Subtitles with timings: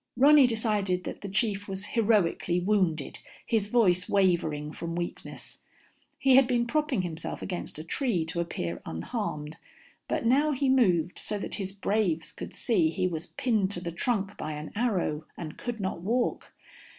[0.17, 5.59] Ronny decided that the chief was heroically wounded, his voice wavering from weakness.
[6.17, 9.57] He had been propping himself against a tree to appear unharmed,
[10.07, 13.91] but now he moved so that his braves could see he was pinned to the
[13.91, 16.51] trunk by an arrow and could not walk.